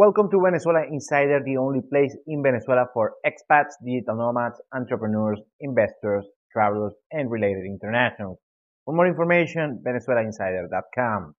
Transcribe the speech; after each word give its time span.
Welcome 0.00 0.30
to 0.30 0.40
Venezuela 0.42 0.86
Insider, 0.90 1.42
the 1.44 1.58
only 1.58 1.82
place 1.82 2.16
in 2.26 2.42
Venezuela 2.42 2.86
for 2.94 3.16
expats, 3.26 3.72
digital 3.84 4.16
nomads, 4.16 4.58
entrepreneurs, 4.72 5.38
investors, 5.60 6.24
travelers, 6.50 6.94
and 7.12 7.30
related 7.30 7.66
internationals. 7.66 8.38
For 8.86 8.94
more 8.94 9.06
information, 9.06 9.78
venezuelainsider.com. 9.86 11.34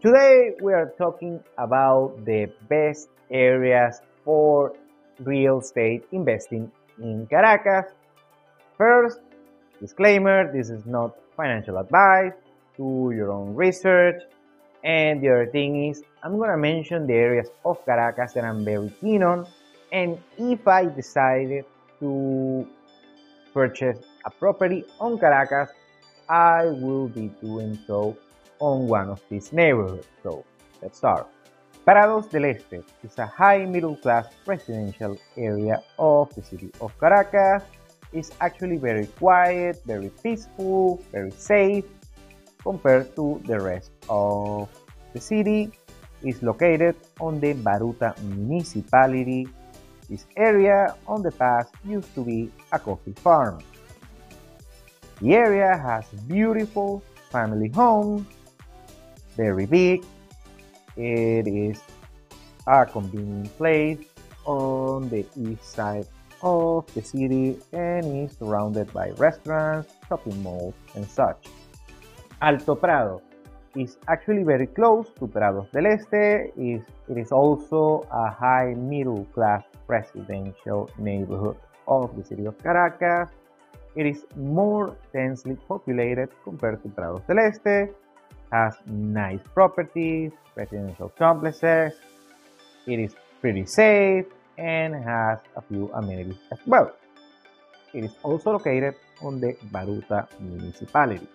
Today 0.00 0.52
we 0.62 0.72
are 0.72 0.94
talking 0.96 1.40
about 1.58 2.24
the 2.24 2.50
best 2.70 3.10
areas 3.30 4.00
for 4.24 4.72
real 5.20 5.58
estate 5.58 6.04
investing 6.10 6.72
in 6.98 7.26
Caracas. 7.28 7.92
First, 8.78 9.20
disclaimer, 9.78 10.50
this 10.54 10.70
is 10.70 10.86
not 10.86 11.10
financial 11.36 11.76
advice. 11.76 12.32
Do 12.78 13.12
your 13.14 13.30
own 13.30 13.54
research 13.54 14.22
and 14.86 15.20
the 15.20 15.28
other 15.28 15.46
thing 15.46 15.88
is, 15.90 16.04
I'm 16.22 16.38
gonna 16.38 16.56
mention 16.56 17.08
the 17.08 17.14
areas 17.14 17.48
of 17.64 17.84
Caracas 17.84 18.34
that 18.34 18.44
I'm 18.44 18.64
very 18.64 18.88
keen 19.00 19.24
on. 19.24 19.44
And 19.90 20.16
if 20.38 20.66
I 20.68 20.86
decided 20.86 21.64
to 21.98 22.66
purchase 23.52 23.98
a 24.24 24.30
property 24.30 24.84
on 25.00 25.18
Caracas, 25.18 25.70
I 26.28 26.66
will 26.66 27.08
be 27.08 27.28
doing 27.42 27.76
so 27.86 28.16
on 28.60 28.86
one 28.86 29.10
of 29.10 29.20
these 29.28 29.52
neighborhoods. 29.52 30.06
So 30.22 30.44
let's 30.80 30.98
start. 30.98 31.26
Prados 31.84 32.30
del 32.30 32.44
Este 32.44 32.84
is 33.02 33.18
a 33.18 33.26
high 33.26 33.64
middle 33.64 33.96
class 33.96 34.26
residential 34.46 35.18
area 35.36 35.82
of 35.98 36.32
the 36.36 36.42
city 36.42 36.70
of 36.80 36.96
Caracas. 37.00 37.64
It's 38.12 38.30
actually 38.40 38.76
very 38.76 39.06
quiet, 39.06 39.82
very 39.84 40.10
peaceful, 40.22 41.02
very 41.10 41.32
safe, 41.32 41.84
compared 42.62 43.14
to 43.16 43.40
the 43.46 43.58
rest 43.60 43.90
of 44.08 44.68
the 45.12 45.20
city 45.20 45.72
is 46.22 46.42
located 46.42 46.96
on 47.20 47.40
the 47.40 47.54
Baruta 47.54 48.16
municipality. 48.22 49.48
This 50.08 50.26
area 50.36 50.94
on 51.06 51.22
the 51.22 51.32
past 51.32 51.74
used 51.84 52.14
to 52.14 52.24
be 52.24 52.50
a 52.72 52.78
coffee 52.78 53.14
farm. 53.14 53.60
The 55.20 55.34
area 55.34 55.76
has 55.76 56.04
beautiful 56.28 57.02
family 57.30 57.68
homes, 57.70 58.26
very 59.36 59.66
big. 59.66 60.04
It 60.96 61.46
is 61.46 61.80
a 62.66 62.86
convenient 62.86 63.56
place 63.56 63.98
on 64.44 65.08
the 65.08 65.26
east 65.36 65.64
side 65.64 66.06
of 66.42 66.86
the 66.94 67.02
city 67.02 67.58
and 67.72 68.28
is 68.28 68.36
surrounded 68.38 68.92
by 68.92 69.10
restaurants, 69.16 69.92
shopping 70.08 70.42
malls, 70.42 70.74
and 70.94 71.08
such. 71.08 71.46
Alto 72.40 72.76
Prado 72.76 73.22
is 73.74 73.96
actually 74.08 74.42
very 74.42 74.66
close 74.66 75.08
to 75.18 75.26
Prados 75.26 75.70
del 75.72 75.86
Este. 75.86 76.52
It 76.56 76.82
is 77.16 77.32
also 77.32 78.06
a 78.10 78.30
high 78.30 78.74
middle 78.76 79.24
class 79.32 79.64
residential 79.86 80.90
neighborhood 80.98 81.56
of 81.88 82.14
the 82.16 82.24
city 82.24 82.44
of 82.46 82.58
Caracas. 82.62 83.30
It 83.94 84.06
is 84.06 84.26
more 84.36 84.96
densely 85.14 85.56
populated 85.66 86.28
compared 86.44 86.82
to 86.82 86.88
Prados 86.88 87.26
del 87.26 87.38
Este, 87.38 87.94
has 88.52 88.74
nice 88.86 89.40
properties, 89.54 90.32
residential 90.54 91.08
complexes, 91.18 91.94
it 92.86 92.98
is 92.98 93.16
pretty 93.40 93.64
safe, 93.64 94.26
and 94.58 94.94
has 94.94 95.38
a 95.56 95.62
few 95.62 95.90
amenities 95.94 96.36
as 96.52 96.58
well. 96.66 96.92
It 97.94 98.04
is 98.04 98.12
also 98.22 98.52
located 98.52 98.94
on 99.22 99.40
the 99.40 99.56
Baruta 99.72 100.28
municipality. 100.40 101.28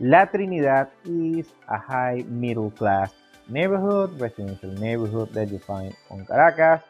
La 0.00 0.26
Trinidad 0.26 0.90
is 1.06 1.46
a 1.68 1.78
high 1.78 2.22
middle 2.28 2.70
class 2.70 3.12
neighborhood, 3.48 4.20
residential 4.20 4.70
neighborhood 4.72 5.32
that 5.32 5.50
you 5.50 5.58
find 5.58 5.96
on 6.10 6.26
Caracas. 6.26 6.84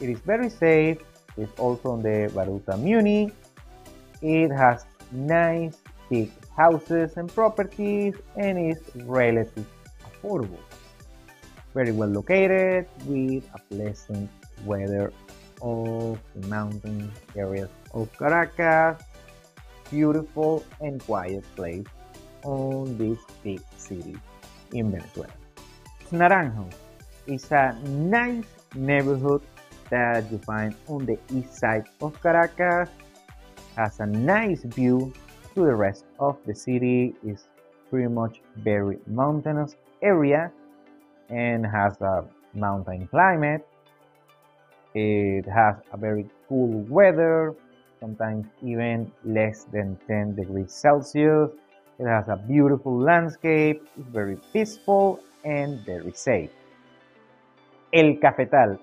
It 0.00 0.08
is 0.08 0.18
very 0.20 0.48
safe. 0.48 0.96
It's 1.36 1.52
also 1.60 1.90
on 1.90 2.02
the 2.02 2.32
Baruta 2.32 2.80
Muni. 2.80 3.30
It 4.22 4.50
has 4.50 4.86
nice 5.12 5.76
big 6.08 6.32
houses 6.56 7.18
and 7.18 7.28
properties 7.34 8.14
and 8.36 8.58
is 8.58 8.80
relatively 9.04 9.66
affordable. 10.08 10.64
Very 11.74 11.92
well 11.92 12.08
located 12.08 12.86
with 13.04 13.44
a 13.54 13.58
pleasant 13.68 14.30
weather 14.64 15.12
of 15.60 16.18
the 16.34 16.46
mountain 16.46 17.12
areas 17.36 17.68
of 17.92 18.08
Caracas. 18.16 19.04
Beautiful 19.90 20.64
and 20.80 21.04
quiet 21.04 21.44
place 21.54 21.84
on 22.44 22.96
this 22.98 23.18
big 23.42 23.60
city 23.76 24.16
in 24.72 24.90
Venezuela. 24.90 25.32
Naranjo 26.12 26.70
is 27.26 27.50
a 27.52 27.72
nice 27.84 28.46
neighborhood 28.74 29.42
that 29.90 30.30
you 30.30 30.38
find 30.38 30.74
on 30.86 31.06
the 31.06 31.18
east 31.32 31.54
side 31.56 31.84
of 32.00 32.20
Caracas. 32.22 32.88
Has 33.76 34.00
a 34.00 34.06
nice 34.06 34.62
view 34.64 35.12
to 35.54 35.64
the 35.64 35.74
rest 35.74 36.04
of 36.18 36.36
the 36.46 36.54
city. 36.54 37.14
is 37.24 37.48
pretty 37.90 38.08
much 38.08 38.40
very 38.56 38.98
mountainous 39.06 39.76
area 40.02 40.52
and 41.30 41.64
has 41.66 42.00
a 42.00 42.24
mountain 42.54 43.06
climate. 43.08 43.66
It 44.94 45.46
has 45.46 45.76
a 45.92 45.96
very 45.96 46.28
cool 46.48 46.82
weather, 46.88 47.54
sometimes 48.00 48.46
even 48.62 49.12
less 49.24 49.64
than 49.64 49.98
10 50.06 50.34
degrees 50.34 50.72
Celsius 50.72 51.50
it 51.98 52.06
has 52.06 52.28
a 52.28 52.36
beautiful 52.36 52.96
landscape, 52.96 53.82
it's 53.98 54.08
very 54.08 54.38
peaceful 54.52 55.20
and 55.44 55.84
very 55.84 56.12
safe. 56.12 56.50
El 57.92 58.16
Cafetal 58.22 58.78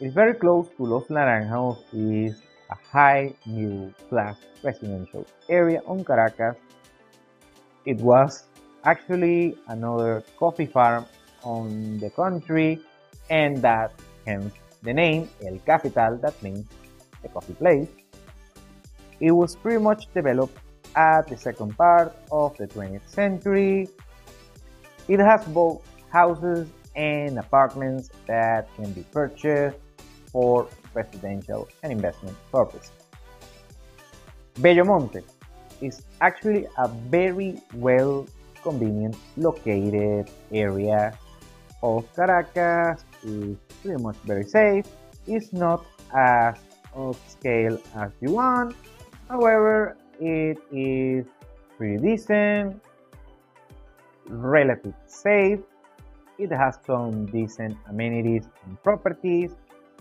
is 0.00 0.12
very 0.12 0.34
close 0.34 0.68
to 0.76 0.84
Los 0.84 1.06
Naranjos, 1.08 1.78
is 1.92 2.42
a 2.70 2.76
high 2.92 3.34
middle 3.46 3.92
class 4.08 4.36
residential 4.62 5.26
area 5.48 5.80
on 5.86 6.04
Caracas. 6.04 6.56
It 7.86 7.98
was 8.00 8.44
actually 8.84 9.56
another 9.68 10.22
coffee 10.38 10.66
farm 10.66 11.06
on 11.42 11.98
the 11.98 12.10
country 12.10 12.80
and 13.30 13.62
that 13.62 13.92
hence 14.26 14.52
the 14.82 14.92
name 14.92 15.30
El 15.42 15.58
Cafetal 15.60 16.20
that 16.20 16.40
means 16.42 16.66
the 17.22 17.28
coffee 17.28 17.54
place. 17.54 17.88
It 19.20 19.32
was 19.32 19.56
pretty 19.56 19.82
much 19.82 20.06
developed 20.12 20.58
at 20.98 21.28
the 21.28 21.36
second 21.36 21.78
part 21.78 22.12
of 22.32 22.56
the 22.58 22.66
20th 22.66 23.08
century. 23.08 23.88
It 25.06 25.20
has 25.20 25.46
both 25.46 25.80
houses 26.10 26.66
and 26.96 27.38
apartments 27.38 28.10
that 28.26 28.68
can 28.74 28.92
be 28.92 29.04
purchased 29.12 29.78
for 30.32 30.66
residential 30.92 31.68
and 31.84 31.92
investment 31.92 32.36
purposes. 32.50 32.90
Bello 34.58 34.82
Monte 34.82 35.22
is 35.80 36.02
actually 36.20 36.66
a 36.76 36.88
very 36.88 37.62
well 37.74 38.26
convenient 38.64 39.16
located 39.36 40.28
area 40.52 41.16
of 41.80 42.12
Caracas. 42.16 43.04
It's 43.22 43.74
pretty 43.82 44.02
much 44.02 44.16
very 44.26 44.44
safe. 44.44 44.84
It's 45.28 45.52
not 45.52 45.86
as 46.12 46.56
upscale 46.92 47.78
as 47.94 48.10
you 48.20 48.32
want. 48.32 48.74
However, 49.28 49.96
it 50.20 50.58
is 50.72 51.26
pretty 51.76 51.98
decent, 51.98 52.80
relatively 54.26 54.94
safe, 55.06 55.60
it 56.38 56.52
has 56.52 56.78
some 56.86 57.26
decent 57.26 57.76
amenities 57.88 58.48
and 58.64 58.82
properties, 58.82 59.56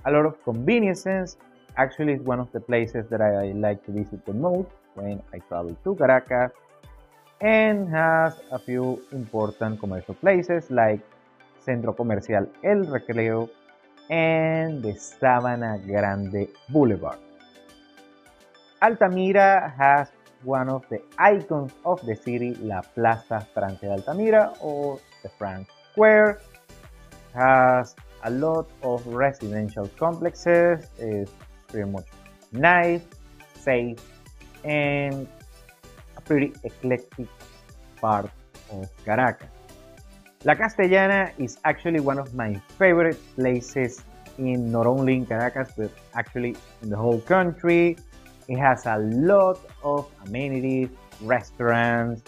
a 0.05 0.11
lot 0.11 0.25
of 0.25 0.41
conveniences. 0.43 1.37
Actually, 1.77 2.13
it's 2.13 2.23
one 2.23 2.39
of 2.39 2.51
the 2.51 2.59
places 2.59 3.05
that 3.09 3.21
I 3.21 3.51
like 3.53 3.85
to 3.85 3.91
visit 3.91 4.25
the 4.25 4.33
most 4.33 4.69
when 4.95 5.21
I 5.33 5.39
travel 5.39 5.75
to 5.83 5.95
Caracas 5.95 6.51
and 7.41 7.87
has 7.89 8.33
a 8.51 8.57
few 8.57 9.01
important 9.11 9.79
commercial 9.79 10.15
places 10.15 10.71
like 10.71 11.01
Centro 11.59 11.93
Comercial 11.93 12.47
El 12.63 12.85
Recreo 12.85 13.49
and 14.09 14.81
the 14.81 14.93
Sabana 14.93 15.85
Grande 15.85 16.49
Boulevard. 16.69 17.19
Altamira 18.81 19.73
has 19.77 20.11
one 20.43 20.69
of 20.69 20.87
the 20.89 21.01
icons 21.17 21.71
of 21.83 22.05
the 22.05 22.15
city, 22.15 22.53
La 22.61 22.81
Plaza 22.81 23.45
Franca 23.53 23.87
de 23.87 23.91
Altamira 23.91 24.53
or 24.61 24.99
the 25.23 25.29
Frank 25.29 25.67
Square. 25.91 26.41
Has 27.33 27.95
a 28.23 28.29
lot 28.29 28.69
of 28.83 29.05
residential 29.07 29.89
complexes, 29.97 30.85
is 30.99 31.29
pretty 31.67 31.89
much 31.89 32.05
nice, 32.51 33.01
safe, 33.55 33.99
and 34.63 35.27
a 36.15 36.21
pretty 36.21 36.53
eclectic 36.63 37.27
part 37.99 38.29
of 38.71 38.89
Caracas. 39.05 39.49
La 40.45 40.53
Castellana 40.53 41.31
is 41.39 41.57
actually 41.65 41.99
one 41.99 42.19
of 42.19 42.33
my 42.35 42.53
favorite 42.77 43.17
places 43.35 44.03
in 44.37 44.71
not 44.71 44.85
only 44.85 45.15
in 45.15 45.25
Caracas 45.25 45.71
but 45.75 45.91
actually 46.13 46.55
in 46.83 46.89
the 46.89 46.95
whole 46.95 47.19
country. 47.21 47.97
It 48.47 48.57
has 48.57 48.85
a 48.85 48.97
lot 48.97 49.59
of 49.83 50.07
amenities, 50.25 50.89
restaurants, 51.21 52.21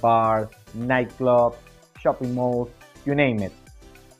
bars, 0.00 0.48
nightclubs, 0.76 1.56
shopping 1.98 2.34
malls, 2.34 2.70
you 3.04 3.14
name 3.14 3.40
it. 3.40 3.52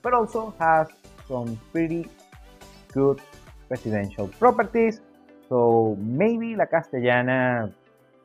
But 0.02 0.14
also 0.14 0.55
has 0.58 0.88
some 1.29 1.61
pretty 1.73 2.08
good 2.93 3.20
residential 3.69 4.29
properties. 4.29 5.00
So 5.49 5.96
maybe 6.00 6.56
La 6.56 6.67
Castellana, 6.67 7.73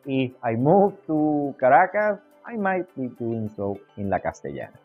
if 0.05 0.31
I 0.43 0.55
move 0.55 0.93
to 1.07 1.53
Caracas, 1.59 2.19
I 2.45 2.55
might 2.55 2.87
be 2.95 3.07
doing 3.19 3.51
so 3.55 3.79
in 3.97 4.09
La 4.09 4.19
Castellana. 4.19 4.79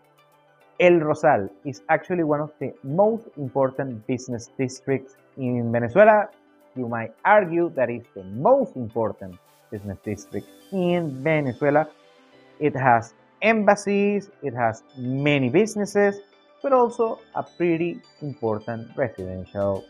El 0.81 0.99
Rosal 1.01 1.49
is 1.65 1.83
actually 1.89 2.25
one 2.25 2.41
of 2.41 2.51
the 2.59 2.75
most 2.83 3.29
important 3.37 4.05
business 4.07 4.51
districts 4.59 5.15
in 5.37 5.71
Venezuela. 5.71 6.29
You 6.75 6.89
might 6.89 7.15
argue 7.25 7.71
that 7.77 7.91
it's 7.91 8.09
the 8.15 8.25
most 8.25 8.77
important 8.77 9.37
business 9.71 9.99
district 10.05 10.47
in 10.73 11.23
Venezuela. 11.23 11.89
It 12.61 12.75
has 12.77 13.15
embassies, 13.43 14.31
it 14.43 14.55
has 14.55 14.83
many 14.97 15.49
businesses, 15.49 16.17
but 16.63 16.73
also 16.73 17.21
a 17.35 17.43
pretty 17.43 18.01
important 18.21 18.89
residential 18.97 19.85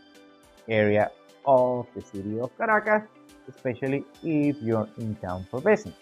area 0.67 1.11
of 1.45 1.87
the 1.95 2.01
city 2.01 2.39
of 2.39 2.55
Caracas, 2.57 3.03
especially 3.47 4.03
if 4.23 4.55
you're 4.61 4.89
in 4.97 5.15
town 5.15 5.45
for 5.51 5.61
business. 5.61 5.95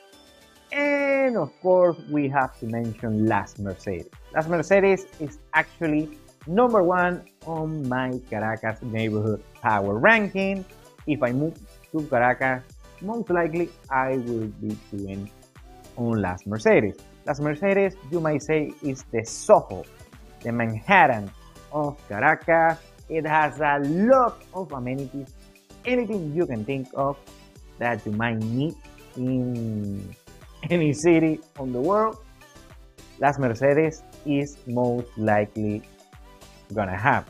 And 0.71 1.37
of 1.37 1.51
course, 1.61 1.97
we 2.09 2.29
have 2.29 2.57
to 2.59 2.65
mention 2.65 3.27
Las 3.27 3.59
Mercedes. 3.59 4.07
Las 4.33 4.47
Mercedes 4.47 5.05
is 5.19 5.37
actually 5.53 6.17
number 6.47 6.83
one 6.83 7.23
on 7.45 7.87
my 7.87 8.19
Caracas 8.29 8.81
neighborhood 8.81 9.43
power 9.61 9.97
ranking. 9.97 10.65
If 11.07 11.23
I 11.23 11.31
move 11.31 11.57
to 11.91 12.03
Caracas, 12.03 12.63
most 13.01 13.29
likely 13.29 13.69
I 13.89 14.17
will 14.17 14.47
be 14.61 14.77
doing 14.91 15.29
on 15.97 16.21
Las 16.21 16.45
Mercedes. 16.45 16.95
Las 17.25 17.39
Mercedes, 17.39 17.95
you 18.11 18.19
might 18.19 18.41
say, 18.41 18.71
is 18.81 19.03
the 19.11 19.23
Soho, 19.25 19.83
the 20.41 20.51
Manhattan 20.51 21.31
of 21.71 21.97
Caracas. 22.07 22.79
It 23.09 23.25
has 23.25 23.59
a 23.59 23.79
lot 23.83 24.41
of 24.53 24.71
amenities, 24.71 25.33
anything 25.85 26.33
you 26.33 26.45
can 26.45 26.63
think 26.65 26.87
of 26.95 27.17
that 27.77 28.05
you 28.05 28.11
might 28.13 28.37
need 28.37 28.75
in 29.17 30.15
any 30.69 30.93
city 30.93 31.39
on 31.59 31.73
the 31.73 31.81
world. 31.81 32.17
Las 33.19 33.37
Mercedes 33.37 34.01
is 34.25 34.57
most 34.65 35.07
likely 35.17 35.83
gonna 36.71 36.97
have. 36.97 37.25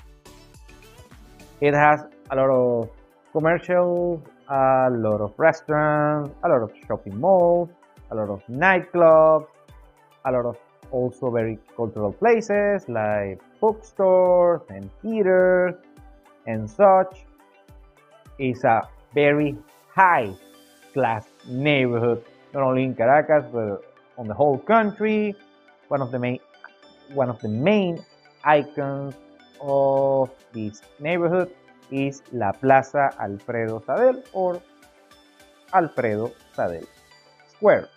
It 1.60 1.74
has 1.74 2.02
a 2.32 2.36
lot 2.36 2.50
of 2.50 2.90
commercial, 3.32 4.22
a 4.50 4.90
lot 4.92 5.22
of 5.22 5.34
restaurants, 5.38 6.32
a 6.44 6.50
lot 6.50 6.62
of 6.62 6.72
shopping 6.88 7.20
malls, 7.20 7.70
a 8.12 8.16
lot 8.16 8.30
of 8.30 8.42
nightclubs, 8.48 9.48
a 10.26 10.32
lot 10.32 10.46
of 10.46 10.58
also 10.92 11.32
very 11.32 11.58
cultural 11.76 12.12
places 12.12 12.88
like 12.90 13.40
bookstores 13.60 14.62
and 14.70 14.90
theaters 15.02 15.76
and 16.48 16.70
such. 16.70 17.26
It's 18.40 18.64
a 18.64 18.88
very 19.14 19.58
high 19.94 20.34
class 20.94 21.28
neighborhood, 21.48 22.24
not 22.54 22.64
only 22.64 22.84
in 22.84 22.96
Caracas 22.96 23.46
but 23.52 23.84
on 24.18 24.28
the 24.28 24.34
whole 24.34 24.58
country. 24.58 25.36
One 25.88 26.02
of 26.02 26.12
the 26.12 26.20
main 26.20 26.40
one 27.14 27.30
of 27.30 27.40
the 27.42 27.50
main 27.50 28.04
icons 28.44 29.16
of 29.62 30.30
this 30.52 30.82
neighborhood 31.00 31.52
is 31.92 32.22
La 32.34 32.52
Plaza 32.52 33.14
Alfredo 33.20 33.80
Sadel 33.80 34.24
or 34.34 34.62
Alfredo 35.74 36.34
Sadel 36.56 36.86
Square 37.50 37.90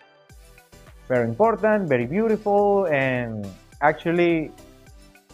very 1.07 1.27
important, 1.29 1.87
very 1.87 2.05
beautiful, 2.05 2.87
and 2.87 3.45
actually, 3.81 4.51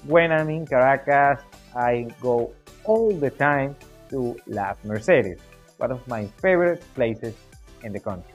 when 0.06 0.32
I'm 0.32 0.50
in 0.50 0.66
Caracas, 0.66 1.44
I 1.76 2.08
go 2.20 2.52
all 2.84 3.12
the 3.14 3.30
time 3.30 3.76
to 4.10 4.36
Las 4.48 4.76
Mercedes, 4.84 5.40
one 5.78 5.92
of 5.92 6.06
my 6.08 6.28
favorite 6.42 6.84
places 6.94 7.36
in 7.84 7.94
the 7.94 8.00
country. 8.00 8.34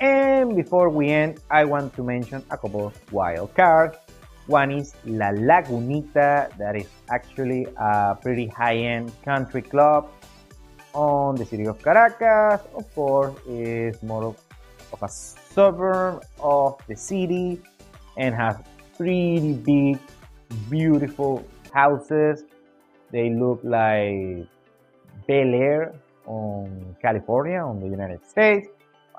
And 0.00 0.56
before 0.56 0.90
we 0.90 1.10
end, 1.10 1.40
I 1.50 1.64
want 1.64 1.94
to 1.94 2.02
mention 2.02 2.44
a 2.50 2.58
couple 2.58 2.86
of 2.86 3.12
wild 3.12 3.54
cards. 3.54 3.96
One 4.46 4.72
is 4.72 4.94
La 5.06 5.30
Lagunita, 5.30 6.56
that 6.58 6.76
is 6.76 6.88
actually 7.10 7.66
a 7.76 8.16
pretty 8.20 8.48
high-end 8.48 9.12
country 9.24 9.62
club 9.62 10.10
on 10.94 11.36
the 11.36 11.44
city 11.44 11.66
of 11.66 11.80
Caracas. 11.80 12.60
Of 12.74 12.92
course, 12.94 13.38
is 13.46 14.02
more 14.02 14.24
of 14.24 14.36
of 14.92 15.02
a 15.02 15.08
suburb 15.08 16.22
of 16.40 16.76
the 16.86 16.96
city 16.96 17.60
and 18.16 18.34
has 18.34 18.56
pretty 18.96 19.54
big, 19.54 19.98
beautiful 20.70 21.44
houses. 21.72 22.44
They 23.10 23.30
look 23.30 23.60
like 23.62 24.46
Bel 25.26 25.54
Air 25.54 25.94
on 26.26 26.96
California, 27.00 27.58
on 27.58 27.80
the 27.80 27.88
United 27.88 28.24
States. 28.26 28.68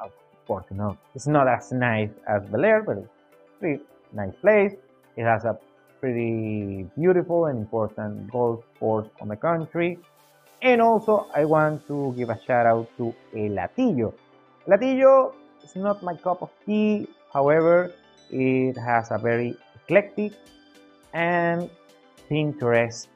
Of 0.02 0.12
course, 0.48 0.66
no, 0.72 0.98
it's 1.16 1.28
not 1.28 1.48
as 1.48 1.72
nice 1.72 2.10
as 2.28 2.44
Bel 2.46 2.66
Air, 2.66 2.84
but 2.84 2.98
it's 2.98 3.08
a 3.08 3.60
pretty 3.60 3.84
nice 4.14 4.36
place. 4.42 4.74
It 5.16 5.24
has 5.24 5.46
a 5.46 5.58
pretty 6.00 6.90
beautiful 6.98 7.46
and 7.46 7.60
important 7.60 8.32
golf 8.32 8.64
course 8.80 9.08
on 9.22 9.28
the 9.28 9.36
country. 9.36 10.00
And 10.62 10.82
also, 10.82 11.28
I 11.36 11.46
want 11.46 11.88
to 11.88 12.14
give 12.18 12.30
a 12.30 12.40
shout 12.46 12.66
out 12.66 12.90
to 12.98 13.14
El 13.36 13.56
Hatillo. 13.56 14.14
El 14.68 14.78
Hatillo 14.78 15.34
is 15.64 15.76
not 15.76 16.02
my 16.04 16.16
cup 16.16 16.42
of 16.42 16.50
tea, 16.66 17.08
however, 17.32 17.92
it 18.32 18.78
has 18.78 19.12
a 19.12 19.18
very 19.18 19.56
eclectic 19.76 20.34
and 21.14 21.70
Pinterest 22.30 23.08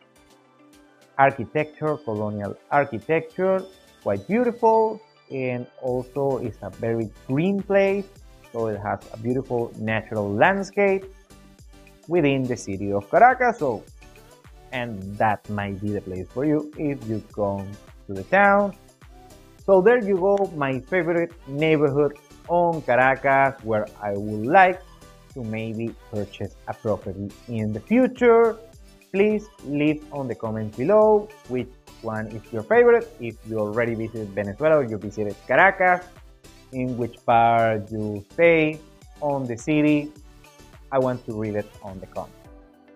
architecture, 1.17 1.97
colonial 1.97 2.55
architecture, 2.69 3.63
quite 4.03 4.27
beautiful, 4.27 5.01
and 5.31 5.65
also 5.81 6.37
it's 6.37 6.59
a 6.61 6.69
very 6.69 7.09
green 7.27 7.61
place, 7.61 8.05
so 8.51 8.67
it 8.67 8.79
has 8.79 8.99
a 9.13 9.17
beautiful 9.17 9.71
natural 9.79 10.31
landscape 10.31 11.05
within 12.07 12.43
the 12.43 12.57
city 12.57 12.91
of 12.91 13.09
Caracas. 13.09 13.59
So, 13.59 13.83
and 14.71 15.01
that 15.17 15.47
might 15.49 15.79
be 15.81 15.91
the 15.91 16.01
place 16.01 16.27
for 16.33 16.45
you 16.45 16.71
if 16.77 17.07
you 17.07 17.23
come 17.33 17.67
to 18.07 18.13
the 18.13 18.23
town. 18.23 18.75
So 19.65 19.81
there 19.81 20.03
you 20.03 20.17
go, 20.17 20.51
my 20.55 20.79
favorite 20.79 21.33
neighborhood 21.47 22.17
on 22.47 22.81
Caracas 22.81 23.61
where 23.63 23.85
I 24.01 24.13
would 24.13 24.45
like 24.45 24.81
to 25.33 25.43
maybe 25.43 25.93
purchase 26.11 26.55
a 26.67 26.73
property 26.73 27.29
in 27.47 27.73
the 27.73 27.79
future. 27.81 28.57
Please 29.11 29.47
leave 29.65 30.03
on 30.13 30.27
the 30.27 30.35
comments 30.35 30.77
below 30.77 31.27
which 31.49 31.69
one 32.01 32.27
is 32.27 32.41
your 32.51 32.63
favorite. 32.63 33.11
If 33.19 33.35
you 33.47 33.59
already 33.59 33.95
visited 33.95 34.29
Venezuela 34.29 34.77
or 34.77 34.83
you 34.83 34.97
visited 34.97 35.35
Caracas, 35.47 36.05
in 36.71 36.97
which 36.97 37.17
part 37.25 37.91
you 37.91 38.25
stay 38.33 38.79
on 39.21 39.45
the 39.45 39.57
city. 39.57 40.11
I 40.91 40.99
want 40.99 41.25
to 41.25 41.33
read 41.33 41.55
it 41.55 41.69
on 41.83 41.99
the 41.99 42.07
comments. 42.07 42.35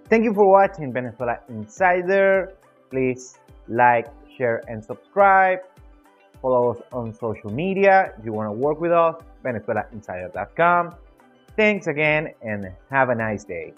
Thank 0.09 0.23
you 0.23 0.33
for 0.33 0.49
watching 0.49 0.91
Venezuela 0.91 1.39
Insider. 1.49 2.53
Please 2.89 3.37
like, 3.67 4.07
share, 4.37 4.61
and 4.67 4.83
subscribe. 4.83 5.59
Follow 6.41 6.71
us 6.71 6.81
on 6.91 7.13
social 7.13 7.51
media. 7.51 8.13
If 8.17 8.25
you 8.25 8.33
want 8.33 8.47
to 8.47 8.53
work 8.53 8.81
with 8.81 8.91
us, 8.91 9.15
VenezuelaInsider.com. 9.45 10.95
Thanks 11.55 11.87
again 11.87 12.29
and 12.41 12.71
have 12.89 13.09
a 13.09 13.15
nice 13.15 13.43
day. 13.43 13.73